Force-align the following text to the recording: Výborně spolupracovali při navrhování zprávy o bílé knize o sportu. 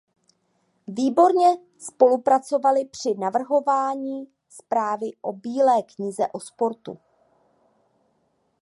Výborně 0.87 1.47
spolupracovali 1.77 2.85
při 2.85 3.13
navrhování 3.17 4.27
zprávy 4.49 5.07
o 5.21 5.33
bílé 5.33 5.81
knize 5.83 6.27
o 6.33 6.39
sportu. 6.39 6.99